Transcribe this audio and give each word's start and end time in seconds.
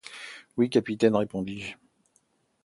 Oui, 0.57 0.71
capitaine, 0.71 1.15
répondis-je. 1.15 1.75